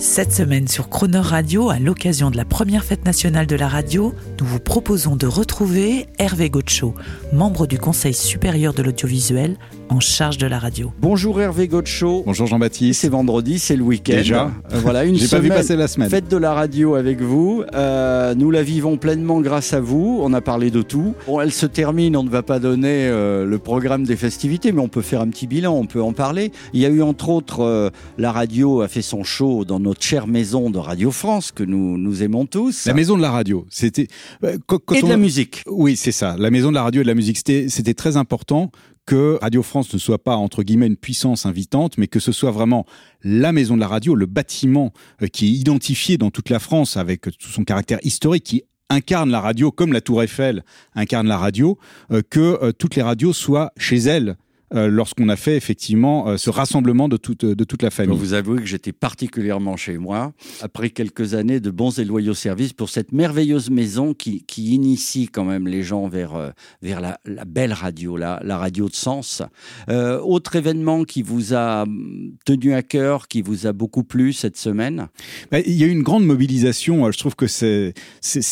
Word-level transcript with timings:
Cette 0.00 0.32
semaine 0.32 0.66
sur 0.66 0.88
Croner 0.88 1.18
Radio, 1.18 1.68
à 1.68 1.78
l'occasion 1.78 2.30
de 2.30 2.38
la 2.38 2.46
première 2.46 2.84
fête 2.84 3.04
nationale 3.04 3.46
de 3.46 3.54
la 3.54 3.68
radio, 3.68 4.14
nous 4.40 4.46
vous 4.46 4.58
proposons 4.58 5.14
de 5.14 5.26
retrouver 5.26 6.06
Hervé 6.18 6.48
Gaucho, 6.48 6.94
membre 7.34 7.66
du 7.66 7.78
Conseil 7.78 8.14
supérieur 8.14 8.72
de 8.72 8.82
l'audiovisuel 8.82 9.58
en 9.90 9.98
charge 9.98 10.38
de 10.38 10.46
la 10.46 10.60
radio. 10.60 10.92
Bonjour 11.00 11.40
Hervé 11.40 11.66
Gaucho. 11.66 12.22
Bonjour 12.24 12.46
Jean-Baptiste. 12.46 13.00
C'est 13.00 13.08
vendredi, 13.08 13.58
c'est 13.58 13.74
le 13.74 13.82
week-end. 13.82 14.12
Déjà 14.18 14.44
Euh, 14.72 14.78
Voilà, 14.82 15.04
une 15.04 15.16
J'ai 15.18 15.26
pas 15.26 15.40
vu 15.40 15.48
passer 15.48 15.74
la 15.74 15.88
semaine. 15.88 16.08
Fête 16.08 16.28
de 16.28 16.36
la 16.36 16.54
radio 16.54 16.94
avec 16.94 17.20
vous. 17.20 17.64
Euh, 17.74 18.34
nous 18.36 18.52
la 18.52 18.62
vivons 18.62 18.98
pleinement 18.98 19.40
grâce 19.40 19.72
à 19.72 19.80
vous. 19.80 20.20
On 20.22 20.32
a 20.32 20.40
parlé 20.40 20.70
de 20.70 20.82
tout. 20.82 21.14
Bon, 21.26 21.40
elle 21.40 21.50
se 21.50 21.66
termine. 21.66 22.16
On 22.16 22.22
ne 22.22 22.28
va 22.30 22.44
pas 22.44 22.60
donner 22.60 23.08
euh, 23.08 23.44
le 23.44 23.58
programme 23.58 24.04
des 24.04 24.14
festivités, 24.14 24.70
mais 24.70 24.80
on 24.80 24.86
peut 24.88 25.02
faire 25.02 25.22
un 25.22 25.28
petit 25.28 25.48
bilan. 25.48 25.74
On 25.74 25.86
peut 25.86 26.00
en 26.02 26.12
parler. 26.12 26.52
Il 26.72 26.80
y 26.80 26.86
a 26.86 26.88
eu 26.88 27.02
entre 27.02 27.28
autres, 27.28 27.60
euh, 27.64 27.90
la 28.16 28.30
radio 28.30 28.82
a 28.82 28.88
fait 28.88 29.02
son 29.02 29.24
show 29.24 29.64
dans 29.64 29.80
notre 29.80 30.02
chère 30.04 30.28
maison 30.28 30.70
de 30.70 30.78
Radio 30.78 31.10
France 31.10 31.50
que 31.50 31.64
nous 31.64 31.98
nous 31.98 32.22
aimons 32.22 32.46
tous. 32.46 32.86
La 32.86 32.94
maison 32.94 33.16
de 33.16 33.22
la 33.22 33.32
radio, 33.32 33.66
c'était 33.70 34.06
euh, 34.44 34.56
quand, 34.66 34.78
quand 34.84 34.94
et 34.94 35.00
de 35.00 35.06
on- 35.06 35.08
la 35.08 35.16
musique. 35.16 35.64
Oui, 35.66 35.96
c'est 35.96 36.12
ça. 36.12 36.36
La 36.38 36.50
maison 36.50 36.68
de 36.68 36.76
la 36.76 36.84
radio 36.84 37.00
et 37.00 37.04
de 37.04 37.08
la 37.08 37.14
musique, 37.16 37.38
c'était 37.38 37.66
c'était 37.68 37.94
très 37.94 38.16
important 38.16 38.70
que 39.06 39.38
Radio 39.40 39.62
France 39.62 39.92
ne 39.92 39.98
soit 39.98 40.22
pas 40.22 40.36
entre 40.36 40.62
guillemets 40.62 40.86
une 40.86 40.96
puissance 40.96 41.46
invitante, 41.46 41.98
mais 41.98 42.06
que 42.06 42.20
ce 42.20 42.32
soit 42.32 42.50
vraiment 42.50 42.86
la 43.22 43.52
maison 43.52 43.74
de 43.74 43.80
la 43.80 43.88
radio, 43.88 44.14
le 44.14 44.26
bâtiment 44.26 44.92
euh, 45.22 45.26
qui 45.26 45.46
est 45.46 45.52
identifié 45.52 46.18
dans 46.18 46.30
toute 46.30 46.50
la 46.50 46.58
France 46.58 46.96
avec 46.96 47.22
tout 47.22 47.48
son 47.48 47.64
caractère 47.64 47.98
historique, 48.02 48.44
qui 48.44 48.62
incarne 48.88 49.30
la 49.30 49.40
radio 49.40 49.70
comme 49.70 49.92
la 49.92 50.00
Tour 50.00 50.22
Eiffel 50.22 50.64
incarne 50.94 51.28
la 51.28 51.38
radio, 51.38 51.78
euh, 52.10 52.22
que 52.28 52.58
euh, 52.62 52.72
toutes 52.72 52.96
les 52.96 53.02
radios 53.02 53.32
soient 53.32 53.72
chez 53.76 53.96
elles. 53.96 54.36
Euh, 54.74 54.88
Lorsqu'on 54.88 55.28
a 55.28 55.36
fait 55.36 55.56
effectivement 55.56 56.28
euh, 56.28 56.36
ce 56.36 56.50
rassemblement 56.50 57.08
de 57.08 57.16
toute, 57.16 57.44
de 57.44 57.64
toute 57.64 57.82
la 57.82 57.90
Je 57.90 57.94
famille. 57.94 58.08
dois 58.16 58.18
vous 58.18 58.32
avouer 58.34 58.58
que 58.60 58.66
j'étais 58.66 58.92
particulièrement 58.92 59.76
chez 59.76 59.98
moi, 59.98 60.32
après 60.60 60.90
quelques 60.90 61.34
années 61.34 61.60
de 61.60 61.70
bons 61.70 61.98
et 61.98 62.04
loyaux 62.04 62.34
services 62.34 62.72
pour 62.72 62.88
cette 62.88 63.12
merveilleuse 63.12 63.70
maison 63.70 64.14
qui, 64.14 64.44
qui 64.44 64.74
initie 64.74 65.28
quand 65.28 65.44
même 65.44 65.66
les 65.66 65.82
gens 65.82 66.08
vers, 66.08 66.34
euh, 66.34 66.50
vers 66.82 67.00
la, 67.00 67.18
la 67.24 67.44
belle 67.44 67.72
radio, 67.72 68.16
la, 68.16 68.40
la 68.44 68.58
radio 68.58 68.88
de 68.88 68.94
sens. 68.94 69.42
Autre 69.88 70.56
événement 70.56 71.04
qui 71.04 71.22
vous 71.22 71.54
a 71.54 71.82
hum, 71.82 72.32
tenu 72.44 72.74
à 72.74 72.82
cœur, 72.82 73.28
qui 73.28 73.42
vous 73.42 73.66
a 73.66 73.72
beaucoup 73.72 74.04
plu 74.04 74.32
cette 74.32 74.56
semaine? 74.56 75.08
Bah, 75.50 75.58
Il 75.60 75.72
y 75.74 75.84
a 75.84 75.86
eu 75.86 75.90
une 75.90 76.02
grande 76.02 76.24
mobilisation. 76.24 77.10
Je 77.10 77.18
trouve 77.18 77.34
que 77.36 77.46
c'est 77.46 77.92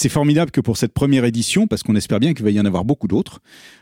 formidable 0.08 0.50
que 0.50 0.60
pour 0.60 0.76
cette 0.76 0.92
première 0.92 1.24
édition, 1.24 1.66
parce 1.66 1.82
qu'on 1.82 1.96
espère 1.96 2.20
bien 2.20 2.34
qu'il 2.34 2.44
va 2.44 2.50
y 2.50 2.60
en 2.60 2.64
avoir 2.64 2.84
beaucoup 2.84 3.08
d'autres. 3.08 3.40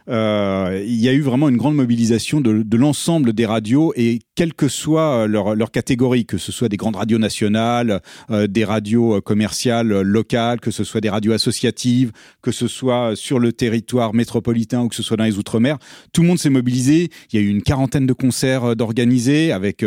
Euh, 0.08 0.82
il 0.86 0.96
y 0.96 1.08
a 1.08 1.12
eu 1.12 1.20
vraiment 1.20 1.48
une 1.48 1.56
grande 1.56 1.74
mobilisation 1.74 2.25
de, 2.34 2.76
l'ensemble 2.76 3.32
des 3.32 3.46
radios 3.46 3.92
et 3.96 4.18
quelle 4.34 4.52
que 4.52 4.68
soit 4.68 5.22
euh, 5.22 5.26
leur, 5.26 5.54
leur 5.54 5.70
catégorie, 5.70 6.26
que 6.26 6.38
ce 6.38 6.50
soit 6.52 6.68
des 6.68 6.76
grandes 6.76 6.96
radios 6.96 7.18
nationales, 7.18 8.02
euh, 8.30 8.46
des 8.46 8.64
radios 8.64 9.16
euh, 9.16 9.20
commerciales 9.20 10.00
locales, 10.00 10.60
que 10.60 10.70
ce 10.70 10.84
soit 10.84 11.00
des 11.00 11.08
radios 11.08 11.32
associatives, 11.32 12.10
que 12.42 12.50
ce 12.50 12.66
soit 12.66 13.12
sur 13.14 13.38
le 13.38 13.52
territoire 13.52 14.12
métropolitain 14.12 14.82
ou 14.82 14.88
que 14.88 14.96
ce 14.96 15.02
soit 15.02 15.16
dans 15.16 15.24
les 15.24 15.38
outre-mer, 15.38 15.78
tout 16.12 16.22
le 16.22 16.28
monde 16.28 16.38
s'est 16.38 16.50
mobilisé. 16.50 17.10
Il 17.32 17.40
y 17.40 17.42
a 17.42 17.46
eu 17.46 17.48
une 17.48 17.62
quarantaine 17.62 18.06
de 18.06 18.12
concerts 18.12 18.76
d'organisés 18.76 19.52
avec, 19.52 19.84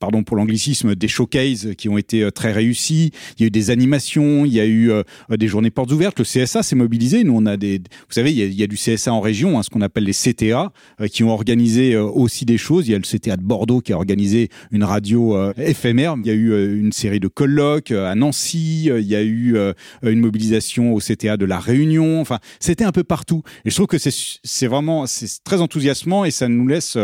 pardon 0.00 0.22
pour 0.22 0.36
l'anglicisme, 0.36 0.94
des 0.94 1.08
showcases 1.08 1.74
qui 1.76 1.88
ont 1.88 1.98
été 1.98 2.30
très 2.32 2.52
réussis. 2.52 3.12
Il 3.36 3.42
y 3.42 3.44
a 3.44 3.46
eu 3.46 3.50
des 3.50 3.70
animations, 3.70 4.44
il 4.44 4.52
y 4.52 4.60
a 4.60 4.66
eu 4.66 4.90
des 5.30 5.48
journées 5.48 5.70
portes 5.70 5.92
ouvertes. 5.92 6.18
Le 6.18 6.24
CSA 6.24 6.62
s'est 6.62 6.76
mobilisé. 6.76 7.24
Nous, 7.24 7.34
on 7.34 7.46
a 7.46 7.56
des, 7.56 7.78
vous 7.78 8.12
savez, 8.12 8.32
il 8.32 8.54
y 8.54 8.62
a, 8.62 8.66
du 8.66 8.76
CSA 8.76 9.12
en 9.12 9.20
région, 9.20 9.58
hein, 9.58 9.62
ce 9.62 9.70
qu'on 9.70 9.80
appelle 9.80 10.04
les 10.04 10.12
CTA, 10.12 10.72
qui 11.10 11.24
ont 11.24 11.27
organisé 11.32 11.94
euh, 11.94 12.04
aussi 12.04 12.44
des 12.44 12.58
choses. 12.58 12.88
Il 12.88 12.92
y 12.92 12.94
a 12.94 12.98
le 12.98 13.04
CTA 13.04 13.36
de 13.36 13.42
Bordeaux 13.42 13.80
qui 13.80 13.92
a 13.92 13.96
organisé 13.96 14.48
une 14.70 14.84
radio 14.84 15.36
euh, 15.36 15.52
éphémère. 15.56 16.16
Il 16.18 16.26
y 16.26 16.30
a 16.30 16.34
eu 16.34 16.52
euh, 16.52 16.78
une 16.78 16.92
série 16.92 17.20
de 17.20 17.28
colloques 17.28 17.90
à 17.90 18.14
Nancy. 18.14 18.86
Il 18.86 19.06
y 19.06 19.16
a 19.16 19.22
eu 19.22 19.56
une 20.02 20.20
mobilisation 20.20 20.94
au 20.94 20.98
CTA 20.98 21.36
de 21.36 21.44
la 21.44 21.58
Réunion. 21.58 22.20
Enfin, 22.20 22.38
c'était 22.60 22.84
un 22.84 22.92
peu 22.92 23.04
partout. 23.04 23.42
Et 23.64 23.70
je 23.70 23.74
trouve 23.74 23.86
que 23.86 23.98
c'est 23.98 24.66
vraiment 24.66 25.04
très 25.44 25.60
enthousiasmant 25.60 26.24
et 26.24 26.30
ça 26.30 26.48
nous 26.48 26.66
laisse 26.66 26.96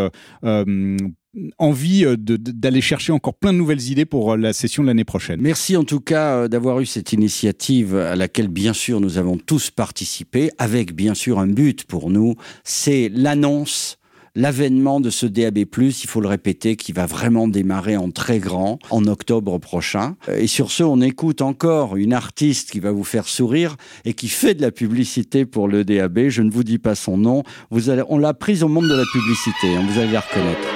envie 1.59 2.05
d'aller 2.17 2.81
chercher 2.81 3.13
encore 3.13 3.35
plein 3.35 3.53
de 3.53 3.59
nouvelles 3.59 3.91
idées 3.91 4.05
pour 4.05 4.37
la 4.37 4.53
session 4.53 4.83
de 4.83 4.89
l'année 4.89 5.05
prochaine. 5.05 5.41
Merci 5.41 5.77
en 5.77 5.85
tout 5.85 6.01
cas 6.01 6.49
d'avoir 6.49 6.81
eu 6.81 6.87
cette 6.87 7.13
initiative 7.13 7.97
à 7.97 8.17
laquelle 8.17 8.49
bien 8.49 8.73
sûr 8.73 9.01
nous 9.01 9.19
avons 9.19 9.37
tous 9.37 9.71
participé, 9.71 10.51
avec 10.59 10.95
bien 10.95 11.15
sûr 11.15 11.39
un 11.39 11.47
but 11.47 11.85
pour 11.85 12.11
nous, 12.11 12.37
c'est 12.63 13.11
l'annonce 13.13 13.99
l'avènement 14.37 15.01
de 15.01 15.11
ce 15.11 15.27
DAB+, 15.27 15.59
il 15.59 15.93
faut 16.09 16.21
le 16.21 16.29
répéter, 16.29 16.77
qui 16.77 16.93
va 16.93 17.07
vraiment 17.07 17.47
démarrer 17.47 17.97
en 17.97 18.11
très 18.11 18.39
grand 18.39 18.79
en 18.91 19.05
octobre 19.07 19.59
prochain. 19.59 20.17
Et 20.29 20.47
sur 20.47 20.71
ce, 20.71 20.83
on 20.83 21.01
écoute 21.01 21.41
encore 21.41 21.97
une 21.97 22.13
artiste 22.13 22.71
qui 22.71 22.81
va 22.81 22.91
vous 22.91 23.05
faire 23.05 23.29
sourire 23.29 23.77
et 24.05 24.13
qui 24.15 24.29
fait 24.29 24.55
de 24.55 24.63
la 24.63 24.71
publicité 24.73 25.47
pour 25.47 25.69
le 25.69 25.85
DAB. 25.85 26.29
Je 26.29 26.43
ne 26.43 26.51
vous 26.51 26.65
dis 26.65 26.79
pas 26.79 26.95
son 26.95 27.17
nom. 27.17 27.43
Vous 27.71 27.91
allez, 27.91 28.03
on 28.09 28.19
l'a 28.19 28.35
prise 28.35 28.63
au 28.65 28.69
monde 28.69 28.89
de 28.89 28.95
la 28.95 29.05
publicité. 29.13 29.77
hein, 29.77 29.85
vous 29.89 29.99
allez 30.01 30.13
la 30.13 30.21
reconnaître. 30.21 30.69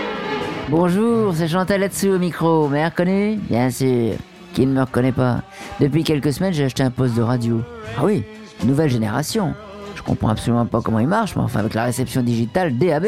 Bonjour, 0.70 1.34
c'est 1.34 1.48
Chantal 1.48 1.80
Latsou 1.80 2.08
au 2.08 2.18
micro. 2.18 2.64
Vous 2.64 2.68
m'avez 2.68 2.84
reconnu 2.84 3.36
Bien 3.48 3.70
sûr. 3.70 4.14
Qui 4.54 4.66
ne 4.66 4.72
me 4.72 4.80
reconnaît 4.80 5.12
pas 5.12 5.42
Depuis 5.80 6.04
quelques 6.04 6.32
semaines, 6.32 6.52
j'ai 6.52 6.64
acheté 6.64 6.82
un 6.82 6.90
poste 6.90 7.14
de 7.16 7.22
radio. 7.22 7.60
Ah 7.96 8.04
oui, 8.04 8.22
nouvelle 8.64 8.90
génération. 8.90 9.54
Je 9.96 10.02
comprends 10.02 10.28
absolument 10.28 10.66
pas 10.66 10.80
comment 10.80 11.00
il 11.00 11.08
marche, 11.08 11.34
mais 11.36 11.42
enfin 11.42 11.60
avec 11.60 11.74
la 11.74 11.84
réception 11.84 12.22
digitale 12.22 12.76
DAB. 12.78 13.06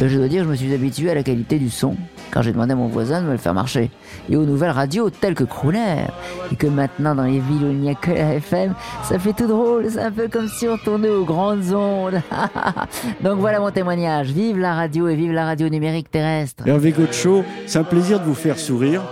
Je 0.00 0.16
dois 0.16 0.28
dire, 0.28 0.44
je 0.44 0.48
me 0.48 0.54
suis 0.54 0.72
habitué 0.72 1.10
à 1.10 1.14
la 1.14 1.24
qualité 1.24 1.58
du 1.58 1.70
son 1.70 1.96
quand 2.30 2.40
j'ai 2.42 2.52
demandé 2.52 2.72
à 2.72 2.76
mon 2.76 2.86
voisin 2.86 3.20
de 3.20 3.26
me 3.26 3.32
le 3.32 3.38
faire 3.38 3.54
marcher. 3.54 3.90
Et 4.30 4.36
aux 4.36 4.44
nouvelles 4.44 4.70
radios 4.70 5.10
telles 5.10 5.34
que 5.34 5.42
Crooner. 5.44 6.04
Et 6.52 6.56
que 6.56 6.68
maintenant, 6.68 7.16
dans 7.16 7.24
les 7.24 7.40
villes 7.40 7.64
où 7.64 7.70
il 7.70 7.78
n'y 7.78 7.90
a 7.90 7.94
que 7.94 8.12
la 8.12 8.34
FM, 8.34 8.74
ça 9.02 9.18
fait 9.18 9.32
tout 9.32 9.48
drôle. 9.48 9.90
C'est 9.90 10.00
un 10.00 10.12
peu 10.12 10.28
comme 10.28 10.48
si 10.48 10.68
on 10.68 10.76
tournait 10.78 11.08
aux 11.08 11.24
grandes 11.24 11.72
ondes. 11.72 12.20
Donc 13.22 13.38
voilà 13.38 13.58
mon 13.58 13.72
témoignage. 13.72 14.28
Vive 14.28 14.58
la 14.58 14.74
radio 14.74 15.08
et 15.08 15.16
vive 15.16 15.32
la 15.32 15.44
radio 15.44 15.68
numérique 15.68 16.10
terrestre. 16.10 16.62
Hervé 16.66 16.92
Gaucho, 16.92 17.44
c'est 17.66 17.78
un 17.78 17.84
plaisir 17.84 18.20
de 18.20 18.24
vous 18.24 18.34
faire 18.34 18.58
sourire. 18.58 19.02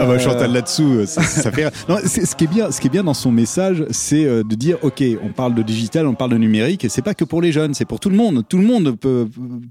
Ah 0.00 0.06
bah 0.06 0.12
Euh, 0.14 0.18
Chantal 0.18 0.52
là-dessous, 0.52 1.06
ça, 1.06 1.22
ça 1.22 1.50
fait. 1.52 1.64
Non, 1.88 1.96
ce 2.04 2.34
qui 2.34 2.44
est 2.44 2.46
bien, 2.48 2.70
ce 2.70 2.80
qui 2.80 2.86
est 2.86 2.90
bien 2.90 3.04
dans 3.04 3.14
son 3.14 3.30
message, 3.32 3.84
c'est 3.90 4.24
euh, 4.24 4.42
de 4.42 4.54
dire, 4.54 4.78
ok, 4.82 5.02
on 5.22 5.28
parle 5.28 5.54
de 5.54 5.62
digital, 5.62 6.06
on 6.06 6.14
parle 6.14 6.30
de 6.32 6.38
numérique, 6.38 6.84
et 6.84 6.88
c'est 6.88 7.02
pas 7.02 7.14
que 7.14 7.24
pour 7.24 7.42
les 7.42 7.52
jeunes, 7.52 7.74
c'est 7.74 7.84
pour 7.84 8.00
tout 8.00 8.10
le 8.10 8.16
monde. 8.16 8.42
Tout 8.48 8.58
le 8.58 8.64
monde 8.66 8.96
peut, 8.98 9.28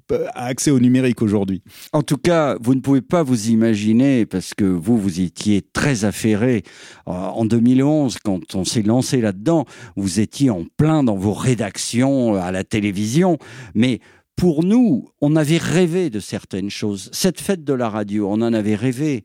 peut- 0.08 0.26
a 0.34 0.46
accès 0.46 0.72
au 0.72 0.80
numérique 0.80 1.22
aujourd'hui. 1.22 1.62
En 1.94 2.02
tout 2.04 2.18
cas, 2.18 2.56
vous 2.62 2.76
ne 2.76 2.82
pouvez 2.82 3.02
pas 3.02 3.24
vous 3.24 3.50
imaginer, 3.50 4.26
parce 4.26 4.54
que 4.54 4.66
vous, 4.66 4.98
vous 4.98 5.22
étiez 5.22 5.62
très 5.74 6.06
affairé 6.06 6.64
euh, 7.08 7.12
en 7.12 7.46
2011, 7.46 8.18
quand 8.24 8.56
on 8.56 8.64
s'est 8.66 8.82
lancé 8.84 9.22
là-dedans, 9.22 9.66
vous 9.96 10.20
étiez 10.20 10.50
en 10.50 10.64
plein 10.78 11.04
dans 11.04 11.16
vos 11.16 11.34
rédactions 11.34 12.36
euh, 12.36 12.40
à 12.40 12.52
la 12.52 12.64
télévision, 12.64 13.38
mais 13.76 14.00
pour 14.38 14.64
nous, 14.64 15.10
on 15.22 15.36
avait 15.36 15.58
rêvé 15.60 16.10
de 16.10 16.20
certaines 16.20 16.70
choses. 16.72 17.10
Cette 17.12 17.40
fête 17.40 17.64
de 17.64 17.74
la 17.74 17.90
radio, 17.90 18.28
on 18.30 18.42
en 18.42 18.54
avait 18.54 18.74
rêvé. 18.76 19.24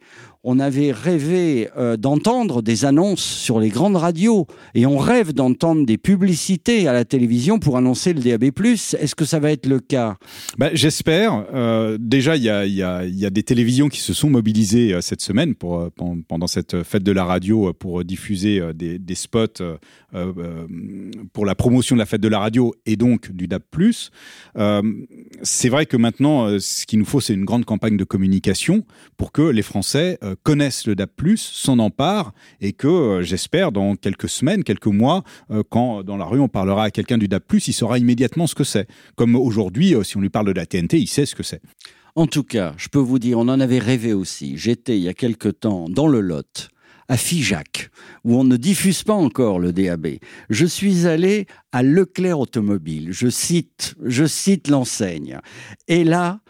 On 0.48 0.60
avait 0.60 0.92
rêvé 0.92 1.70
euh, 1.76 1.96
d'entendre 1.96 2.62
des 2.62 2.84
annonces 2.84 3.24
sur 3.24 3.58
les 3.58 3.68
grandes 3.68 3.96
radios 3.96 4.46
et 4.76 4.86
on 4.86 4.96
rêve 4.96 5.32
d'entendre 5.32 5.84
des 5.84 5.98
publicités 5.98 6.86
à 6.86 6.92
la 6.92 7.04
télévision 7.04 7.58
pour 7.58 7.76
annoncer 7.76 8.12
le 8.12 8.20
DAB+. 8.20 8.44
Est-ce 8.44 9.16
que 9.16 9.24
ça 9.24 9.40
va 9.40 9.50
être 9.50 9.66
le 9.66 9.80
cas? 9.80 10.18
Bah, 10.56 10.70
J'espère. 10.72 11.44
Euh, 11.52 11.98
déjà, 12.00 12.36
il 12.36 12.44
y 12.44 12.50
a, 12.50 13.30
des 13.30 13.42
télévisions 13.42 13.88
qui 13.88 13.98
se 13.98 14.14
sont 14.14 14.30
mobilisées 14.30 14.94
euh, 14.94 15.00
cette 15.00 15.20
semaine 15.20 15.56
pendant 15.56 16.46
cette 16.46 16.84
fête 16.84 17.02
de 17.02 17.10
la 17.10 17.24
radio 17.24 17.72
pour 17.72 18.04
diffuser 18.04 18.62
des, 18.72 19.14
spots 19.16 19.64
pour 21.32 21.44
la 21.44 21.56
promotion 21.56 21.96
de 21.96 21.98
la 21.98 22.06
fête 22.06 22.20
de 22.20 22.28
la 22.28 22.38
radio 22.38 22.72
et 22.86 22.94
donc 22.94 23.32
du 23.32 23.48
DAB+. 23.48 23.64
C'est 25.42 25.68
vrai 25.68 25.86
que 25.86 25.96
maintenant, 25.96 26.56
ce 26.60 26.86
qu'il 26.86 27.00
nous 27.00 27.04
faut, 27.04 27.20
c'est 27.20 27.34
une 27.34 27.44
grande 27.44 27.64
campagne 27.64 27.96
de 27.96 28.04
communication 28.04 28.84
pour 29.16 29.32
que 29.32 29.42
les 29.42 29.62
Français 29.62 30.20
connaissent 30.42 30.86
le 30.86 30.94
DAB+, 30.94 31.10
s'en 31.36 31.78
emparent 31.78 32.32
et 32.60 32.72
que, 32.72 32.86
euh, 32.86 33.22
j'espère, 33.22 33.72
dans 33.72 33.96
quelques 33.96 34.28
semaines, 34.28 34.64
quelques 34.64 34.86
mois, 34.86 35.22
euh, 35.50 35.62
quand 35.68 36.02
dans 36.02 36.16
la 36.16 36.24
rue 36.24 36.40
on 36.40 36.48
parlera 36.48 36.84
à 36.84 36.90
quelqu'un 36.90 37.18
du 37.18 37.28
DAB+, 37.28 37.42
il 37.66 37.72
saura 37.72 37.98
immédiatement 37.98 38.46
ce 38.46 38.54
que 38.54 38.64
c'est. 38.64 38.88
Comme 39.16 39.36
aujourd'hui, 39.36 39.94
euh, 39.94 40.02
si 40.02 40.16
on 40.16 40.20
lui 40.20 40.30
parle 40.30 40.46
de 40.46 40.52
la 40.52 40.66
TNT, 40.66 40.98
il 40.98 41.08
sait 41.08 41.26
ce 41.26 41.34
que 41.34 41.42
c'est. 41.42 41.60
En 42.14 42.26
tout 42.26 42.44
cas, 42.44 42.74
je 42.78 42.88
peux 42.88 42.98
vous 42.98 43.18
dire, 43.18 43.38
on 43.38 43.48
en 43.48 43.60
avait 43.60 43.78
rêvé 43.78 44.12
aussi. 44.12 44.56
J'étais 44.56 44.96
il 44.96 45.02
y 45.02 45.08
a 45.08 45.14
quelque 45.14 45.48
temps 45.48 45.88
dans 45.88 46.08
le 46.08 46.20
Lot 46.20 46.70
à 47.08 47.16
Figeac, 47.16 47.90
où 48.24 48.36
on 48.36 48.44
ne 48.44 48.56
diffuse 48.56 49.02
pas 49.02 49.14
encore 49.14 49.58
le 49.58 49.72
DAB. 49.72 50.18
Je 50.50 50.66
suis 50.66 51.06
allé 51.06 51.46
à 51.72 51.82
Leclerc 51.82 52.40
Automobile. 52.40 53.08
Je 53.12 53.28
cite, 53.28 53.94
je 54.04 54.24
cite 54.24 54.68
l'enseigne. 54.68 55.38
Et 55.88 56.04
là, 56.04 56.40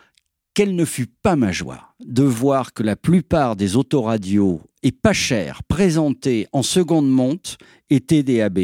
quelle 0.57 0.75
ne 0.75 0.87
fut 0.87 1.07
pas 1.23 1.37
ma 1.37 1.53
joie 1.53 1.93
de 2.03 2.23
voir 2.23 2.73
que 2.73 2.83
la 2.83 2.97
plupart 2.97 3.57
des 3.57 3.77
autoradios 3.77 4.63
et 4.83 4.91
pas 4.91 5.13
chères 5.13 5.63
présentées 5.65 6.47
en 6.51 6.63
seconde 6.63 7.11
monte 7.11 7.59
étaient 7.91 8.23
DAB. 8.23 8.61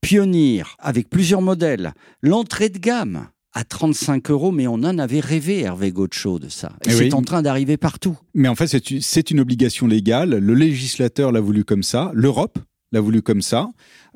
Pionnier 0.00 0.64
avec 0.80 1.08
plusieurs 1.08 1.40
modèles, 1.40 1.92
l'entrée 2.22 2.70
de 2.70 2.78
gamme 2.80 3.28
à 3.52 3.62
35 3.62 4.30
euros, 4.32 4.50
mais 4.50 4.66
on 4.66 4.74
en 4.74 4.98
avait 4.98 5.20
rêvé, 5.20 5.60
Hervé 5.60 5.92
Gaucho, 5.92 6.40
de 6.40 6.48
ça. 6.48 6.72
Et 6.84 6.88
Eh 6.88 6.90
c'est 6.90 7.04
oui. 7.04 7.14
en 7.14 7.22
train 7.22 7.40
d'arriver 7.40 7.76
partout. 7.76 8.18
Mais 8.34 8.48
en 8.48 8.56
fait, 8.56 8.76
c'est 9.00 9.30
une 9.30 9.38
obligation 9.38 9.86
légale. 9.86 10.30
Le 10.38 10.54
législateur 10.54 11.30
l'a 11.30 11.40
voulu 11.40 11.64
comme 11.64 11.84
ça. 11.84 12.10
L'Europe 12.14 12.58
l'a 12.92 13.00
voulu 13.00 13.22
comme 13.22 13.42
ça. 13.42 13.68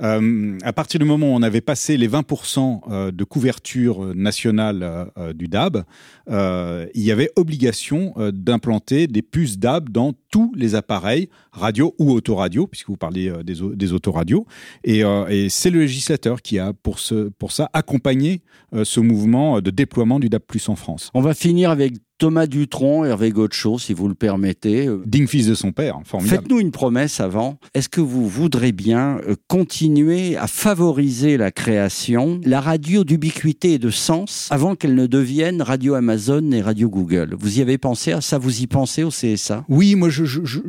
Euh, 0.03 0.57
à 0.63 0.73
partir 0.73 0.99
du 0.99 1.05
moment 1.07 1.27
où 1.33 1.35
on 1.37 1.43
avait 1.43 1.61
passé 1.61 1.97
les 1.97 2.09
20% 2.09 2.81
euh, 2.91 3.11
de 3.13 3.25
couverture 3.25 4.15
nationale 4.15 5.11
euh, 5.19 5.33
du 5.33 5.47
DAB, 5.49 5.85
il 6.29 7.03
y 7.03 7.11
avait 7.13 7.31
obligation 7.37 8.15
d'implanter 8.33 9.07
des 9.07 9.23
puces 9.23 9.59
DAB 9.59 9.91
dans 9.91 10.13
tous 10.31 10.53
les 10.57 10.75
appareils 10.75 11.29
radio 11.53 11.95
ou 11.99 12.11
autoradio, 12.13 12.67
puisque 12.67 12.89
vous 12.89 12.97
parlez 12.97 13.31
des, 13.45 13.61
au- 13.61 13.75
des 13.75 13.93
autoradios. 13.93 14.47
Et, 14.85 15.03
c'est 15.51 15.71
le 15.71 15.81
législateur 15.81 16.41
qui 16.41 16.59
a, 16.59 16.73
pour, 16.73 17.01
ça, 17.01 17.71
accompagné 17.73 18.41
ce 18.83 19.01
mouvement 19.01 19.61
de 19.61 19.71
déploiement 19.71 20.19
du 20.21 20.29
DAB+ 20.29 20.43
en 20.69 20.77
France. 20.77 21.11
On 21.15 21.21
va 21.21 21.35
finir 21.35 21.71
avec 21.71 21.95
Thomas 22.23 22.47
Dutronc, 22.47 23.05
Hervé 23.05 23.33
Gaucho, 23.33 23.81
si 23.81 23.95
vous 23.95 24.07
le 24.07 24.15
permettez. 24.15 24.89
Digne 25.05 25.27
fils 25.27 25.49
de 25.49 25.55
son 25.55 25.73
père, 25.73 25.99
formidable. 26.05 26.43
Faites-nous 26.43 26.61
une 26.61 26.71
promesse 26.71 27.19
avant. 27.19 27.59
Est-ce 27.75 27.89
que 27.89 28.01
vous 28.01 28.29
voudrez 28.29 28.71
bien 28.71 29.19
euh, 29.27 29.35
continuer 29.49 30.37
à 30.37 30.47
favoriser 30.47 31.37
la 31.37 31.51
création, 31.51 32.41
la 32.45 32.61
radio 32.61 33.03
d'ubiquité 33.03 33.73
et 33.73 33.79
de 33.81 33.91
sens 33.91 34.47
avant 34.53 34.77
qu'elle 34.77 34.95
ne 34.95 35.09
devienne 35.09 35.63
radio 35.63 35.95
Amazon 35.95 36.53
et 36.53 36.63
radio 36.63 36.89
Google? 36.89 37.35
Vous 37.37 37.59
y 37.59 37.61
avez 37.61 37.77
pensé 37.77 38.13
à 38.13 38.21
ça? 38.21 38.39
Vous 38.39 38.63
y 38.63 38.69
pensez 38.69 39.03
au 39.03 39.09
CSA 39.09 39.65
Oui, 39.69 39.97
moi, 39.97 40.09
je, 40.09 40.25
je, 40.25 40.45
je, 40.45 40.61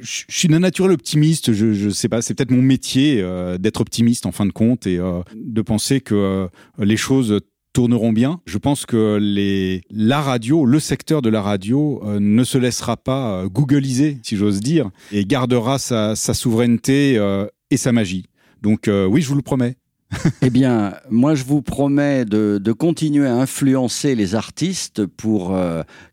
je 0.00 0.24
suis 0.28 0.48
d'un 0.48 0.60
naturel 0.60 0.92
optimiste. 0.92 1.52
Je, 1.52 1.72
je 1.72 1.90
sais 1.90 2.08
pas, 2.08 2.22
c'est 2.22 2.34
peut-être 2.34 2.50
mon 2.50 2.62
métier 2.62 3.20
euh, 3.20 3.58
d'être 3.58 3.80
optimiste 3.80 4.26
en 4.26 4.32
fin 4.32 4.46
de 4.46 4.52
compte 4.52 4.86
et 4.86 4.98
euh, 4.98 5.20
de 5.34 5.62
penser 5.62 6.00
que 6.00 6.14
euh, 6.14 6.48
les 6.78 6.96
choses 6.96 7.40
tourneront 7.76 8.14
bien. 8.14 8.40
Je 8.46 8.56
pense 8.56 8.86
que 8.86 9.18
les, 9.20 9.82
la 9.90 10.22
radio, 10.22 10.64
le 10.64 10.80
secteur 10.80 11.20
de 11.20 11.28
la 11.28 11.42
radio 11.42 12.00
euh, 12.06 12.18
ne 12.18 12.42
se 12.42 12.56
laissera 12.56 12.96
pas 12.96 13.42
euh, 13.42 13.48
googliser, 13.50 14.16
si 14.22 14.38
j'ose 14.38 14.60
dire, 14.60 14.88
et 15.12 15.26
gardera 15.26 15.78
sa, 15.78 16.14
souveraineté 16.16 17.18
euh, 17.18 17.46
et 17.70 17.76
sa 17.76 17.92
magie. 17.92 18.30
Donc 18.62 18.88
euh, 18.88 19.04
oui, 19.04 19.20
je 19.20 19.28
vous 19.28 19.34
le 19.34 19.42
promets. 19.42 19.76
Eh 20.40 20.48
bien, 20.48 20.94
moi, 21.10 21.34
je 21.34 21.44
vous 21.44 21.60
promets 21.60 22.24
de, 22.24 22.72
continuer 22.72 23.26
à 23.26 23.34
influencer 23.34 24.14
les 24.14 24.34
artistes 24.34 25.04
pour 25.04 25.54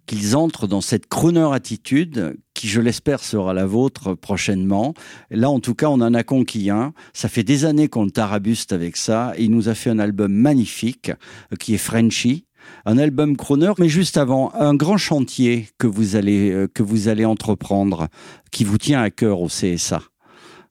qu'ils 0.06 0.36
entrent 0.36 0.68
dans 0.68 0.82
cette 0.82 1.08
crooner 1.08 1.48
attitude 1.54 2.36
qui, 2.64 2.70
je 2.70 2.80
l'espère, 2.80 3.22
sera 3.22 3.54
la 3.54 3.66
vôtre 3.66 4.14
prochainement. 4.14 4.94
Là, 5.30 5.50
en 5.50 5.60
tout 5.60 5.76
cas, 5.76 5.88
on 5.88 6.00
en 6.00 6.14
a 6.14 6.24
conquis 6.24 6.70
un. 6.70 6.94
Ça 7.12 7.28
fait 7.28 7.44
des 7.44 7.66
années 7.66 7.90
qu'on 7.90 8.06
le 8.06 8.12
tarabuste 8.12 8.72
avec 8.72 8.96
ça. 8.96 9.34
Il 9.38 9.52
nous 9.52 9.68
a 9.68 9.76
fait 9.76 9.90
un 9.90 10.00
album 10.00 10.32
magnifique 10.32 11.12
euh, 11.52 11.58
qui 11.58 11.74
est 11.74 11.78
Frenchy. 11.78 12.46
Un 12.86 12.98
album 12.98 13.36
crooner, 13.36 13.74
mais 13.80 13.90
juste 13.90 14.16
avant, 14.16 14.54
un 14.54 14.76
grand 14.76 14.96
chantier 14.96 15.68
que 15.78 15.88
vous 15.88 16.16
allez, 16.16 16.52
euh, 16.52 16.70
que 16.74 16.84
vous 16.84 17.10
allez 17.10 17.26
entreprendre, 17.26 18.08
qui 18.50 18.64
vous 18.64 18.78
tient 18.78 19.02
à 19.02 19.10
cœur 19.10 19.42
au 19.42 19.48
CSA 19.48 20.02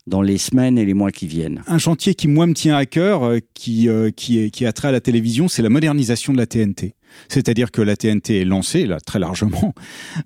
dans 0.07 0.21
les 0.21 0.37
semaines 0.37 0.77
et 0.77 0.85
les 0.85 0.93
mois 0.93 1.11
qui 1.11 1.27
viennent. 1.27 1.63
Un 1.67 1.77
chantier 1.77 2.15
qui, 2.15 2.27
moi, 2.27 2.47
me 2.47 2.53
tient 2.53 2.75
à 2.75 2.85
cœur, 2.85 3.23
euh, 3.23 3.37
qui, 3.53 3.87
euh, 3.87 4.09
qui, 4.09 4.49
qui 4.51 4.65
a 4.65 4.73
trait 4.73 4.87
à 4.87 4.91
la 4.91 4.99
télévision, 4.99 5.47
c'est 5.47 5.61
la 5.61 5.69
modernisation 5.69 6.33
de 6.33 6.37
la 6.37 6.45
TNT. 6.45 6.95
C'est-à-dire 7.29 7.71
que 7.71 7.81
la 7.81 7.95
TNT 7.95 8.41
est 8.41 8.45
lancée, 8.45 8.85
là, 8.85 8.99
très 8.99 9.19
largement, 9.19 9.73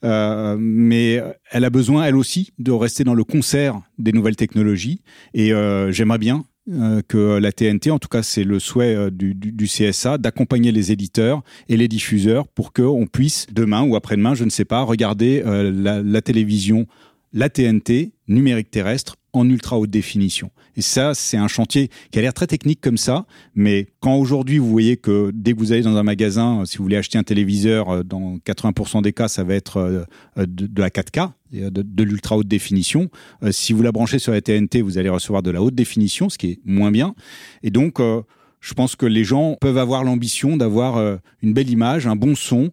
euh, 0.04 0.56
mais 0.60 1.22
elle 1.52 1.66
a 1.66 1.70
besoin, 1.70 2.06
elle 2.06 2.16
aussi, 2.16 2.52
de 2.60 2.72
rester 2.72 3.04
dans 3.04 3.14
le 3.14 3.24
concert 3.24 3.82
des 3.98 4.12
nouvelles 4.12 4.36
technologies. 4.36 5.02
Et 5.34 5.54
euh, 5.54 5.92
j'aimerais 5.92 6.18
bien 6.18 6.46
euh, 6.72 7.02
que 7.08 7.38
la 7.38 7.52
TNT, 7.52 7.92
en 7.92 8.00
tout 8.00 8.10
cas 8.10 8.24
c'est 8.24 8.44
le 8.44 8.60
souhait 8.60 9.12
du, 9.12 9.68
CSA, 9.68 10.18
d'accompagner 10.18 10.72
les 10.72 10.92
éditeurs 10.92 11.42
et 11.70 11.78
les 11.78 11.88
diffuseurs 11.88 12.48
pour 12.48 12.74
qu'on 12.74 13.08
puisse, 13.08 13.48
demain 13.52 13.84
ou 13.84 13.96
après-demain, 13.96 14.36
je 14.36 14.44
ne 14.44 14.50
sais 14.50 14.66
pas, 14.66 14.82
regarder 14.84 15.44
la 15.46 16.22
télévision, 16.22 16.88
la 17.34 17.50
TNT, 17.50 18.14
numérique 18.28 18.72
terrestre, 18.72 19.17
en 19.34 19.50
ultra 19.50 19.78
haute 19.78 19.90
définition. 19.90 20.52
Et 20.76 20.82
ça, 20.82 21.14
c'est 21.14 21.38
un 21.38 21.48
chantier 21.48 21.90
qui 22.12 22.20
a 22.20 22.22
l'air 22.22 22.34
très 22.34 22.48
technique 22.48 22.82
comme 22.82 22.98
ça, 22.98 23.26
mais 23.56 23.88
quand 24.00 24.16
aujourd'hui 24.16 24.58
vous 24.58 24.70
voyez 24.70 24.98
que 24.98 25.32
dès 25.34 25.54
que 25.54 25.60
vous 25.60 25.72
allez 25.72 25.82
dans 25.82 25.98
un 25.98 26.04
magasin, 26.04 26.62
euh, 26.62 26.66
si 26.66 26.78
vous 26.78 26.84
voulez 26.84 26.98
acheter 26.98 27.18
un 27.18 27.24
téléviseur, 27.24 27.90
euh, 27.90 28.04
dans 28.04 28.38
80% 28.38 29.02
des 29.02 29.14
cas, 29.14 29.28
ça 29.28 29.44
va 29.44 29.56
être 29.56 29.78
euh, 29.78 30.06
de, 30.46 30.82
la 30.82 30.90
4K, 30.90 31.32
de, 31.52 32.04
l'ultra 32.04 32.38
haute 32.38 32.48
définition. 32.48 33.10
Si 33.52 33.74
vous 33.74 33.82
la 33.82 33.92
branchez 33.92 34.20
sur 34.20 34.32
la 34.32 34.42
TNT, 34.42 34.82
vous 34.82 34.98
allez 34.98 35.10
recevoir 35.10 35.42
de 35.42 35.52
la 35.52 35.62
haute 35.62 35.76
définition, 35.76 36.30
ce 36.30 36.38
qui 36.38 36.52
est 36.52 36.60
moins 36.64 36.92
bien. 36.92 37.16
Et 37.64 37.72
donc, 37.72 38.00
je 38.00 38.74
pense 38.74 38.96
que 38.96 39.06
les 39.06 39.24
gens 39.24 39.58
peuvent 39.60 39.78
avoir 39.78 40.04
l'ambition 40.04 40.58
d'avoir 40.58 41.20
une 41.42 41.54
belle 41.54 41.70
image, 41.70 42.06
un 42.08 42.16
bon 42.16 42.36
son, 42.36 42.72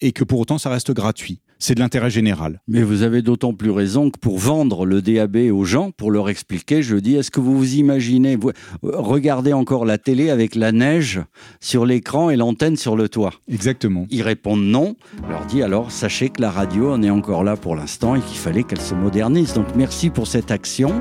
et 0.00 0.12
que 0.12 0.24
pour 0.24 0.40
autant 0.40 0.58
ça 0.58 0.70
reste 0.70 0.92
gratuit. 0.92 1.40
C'est 1.58 1.74
de 1.74 1.80
l'intérêt 1.80 2.10
général. 2.10 2.60
Mais 2.68 2.82
vous 2.82 3.02
avez 3.02 3.20
d'autant 3.22 3.52
plus 3.52 3.70
raison 3.70 4.10
que 4.10 4.18
pour 4.18 4.38
vendre 4.38 4.86
le 4.86 5.02
DAB 5.02 5.36
aux 5.52 5.64
gens, 5.64 5.90
pour 5.90 6.10
leur 6.10 6.28
expliquer, 6.28 6.82
je 6.82 6.96
dis, 6.96 7.16
est-ce 7.16 7.30
que 7.30 7.40
vous 7.40 7.56
vous 7.58 7.74
imaginez, 7.74 8.36
vous, 8.36 8.52
regardez 8.82 9.52
encore 9.52 9.84
la 9.84 9.98
télé 9.98 10.30
avec 10.30 10.54
la 10.54 10.70
neige 10.72 11.20
sur 11.60 11.84
l'écran 11.84 12.30
et 12.30 12.36
l'antenne 12.36 12.76
sur 12.76 12.96
le 12.96 13.08
toit? 13.08 13.32
Exactement. 13.48 14.06
Ils 14.10 14.22
répondent 14.22 14.62
non. 14.62 14.94
Je 15.26 15.30
leur 15.32 15.44
dis 15.46 15.62
alors, 15.62 15.90
sachez 15.90 16.28
que 16.28 16.40
la 16.40 16.50
radio 16.50 16.92
en 16.92 17.02
est 17.02 17.10
encore 17.10 17.42
là 17.44 17.56
pour 17.56 17.74
l'instant 17.74 18.14
et 18.14 18.20
qu'il 18.20 18.38
fallait 18.38 18.62
qu'elle 18.62 18.80
se 18.80 18.94
modernise. 18.94 19.52
Donc 19.54 19.66
merci 19.76 20.10
pour 20.10 20.26
cette 20.28 20.50
action. 20.50 21.00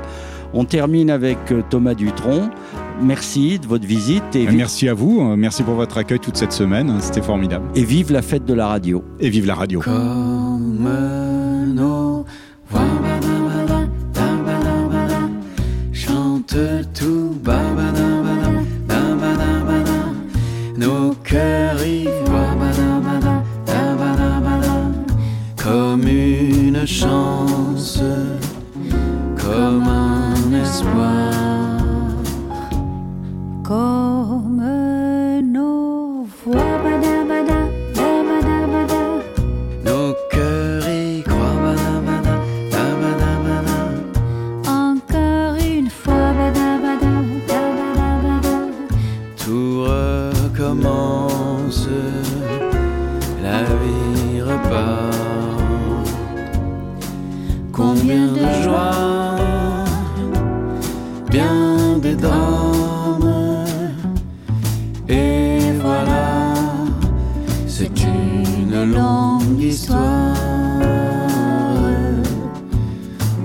On 0.54 0.64
termine 0.64 1.10
avec 1.12 1.38
euh, 1.52 1.62
Thomas 1.70 1.94
Dutronc. 1.94 2.50
Merci 3.02 3.60
de 3.60 3.68
votre 3.68 3.86
visite 3.86 4.24
et, 4.34 4.46
vive- 4.46 4.56
Merci 4.58 4.88
à 4.88 4.94
vous, 4.94 5.20
euh, 5.22 5.36
merci 5.36 5.62
pour 5.62 5.76
votre 5.76 5.98
accueil 5.98 6.20
toute 6.20 6.38
cette 6.38 6.54
semaine, 6.54 7.00
c'était 7.02 7.22
formidable. 7.22 7.66
et 7.76 7.84
vive 7.84 8.12
la 8.14 8.22
fête 8.22 8.46
de 8.46 8.54
la 8.54 8.68
radio. 8.68 9.04
Et 9.20 9.30
vive 9.30 9.46
la 9.46 9.56
radio. 9.56 9.82
Comme 9.82 9.94
nos 10.78 12.26
voix 12.70 12.82
badabada, 13.02 13.88
dabadabada, 14.14 15.30
chante 15.92 16.86
tout 16.94 17.34
babadabada, 17.44 18.50
dabadabada, 18.88 20.00
nos 20.78 21.16
cœurs 21.24 21.84
y 21.86 22.06
voient 22.26 22.56
badabada, 22.60 23.44
dabadabada, 23.66 24.76
comme 25.56 26.08
une 26.08 26.86
chance, 26.86 28.02
comme 29.36 29.88
un 29.88 30.54
espoir. 30.54 31.38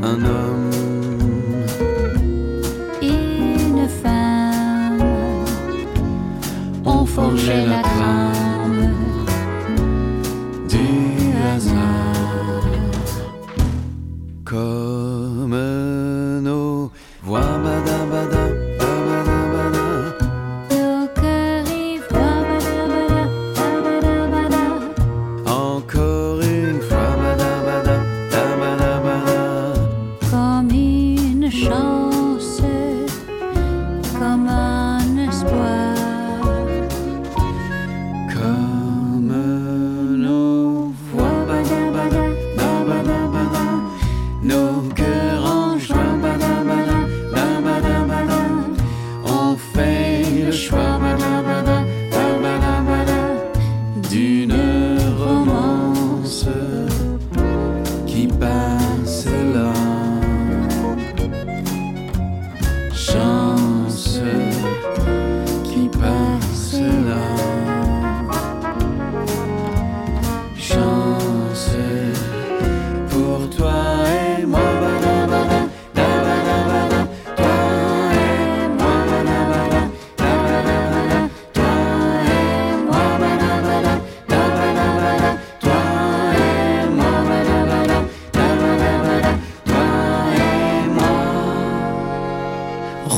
Un 0.04 0.24
homme 0.24 0.51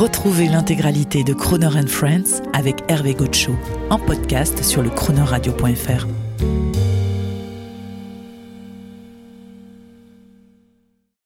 Retrouvez 0.04 0.48
l'intégralité 0.48 1.24
de 1.24 1.32
Croner 1.32 1.86
Friends 1.86 2.42
avec 2.52 2.84
Hervé 2.88 3.14
Gocho 3.14 3.56
en 3.88 3.98
podcast 3.98 4.62
sur 4.62 4.82
le 4.82 4.90
chronoradio.fr. 4.90 6.23